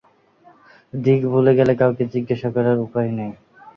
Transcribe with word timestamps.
দিক 0.93 1.21
ভুলে 1.31 1.51
গেলে 1.59 1.73
কাউকে 1.81 2.03
জিজ্ঞাসা 2.13 2.49
করার 2.55 2.77
উপায় 2.85 3.09
নেই। 3.17 3.31